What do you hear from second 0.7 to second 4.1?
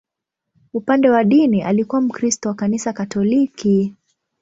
Upande wa dini, alikuwa Mkristo wa Kanisa Katoliki.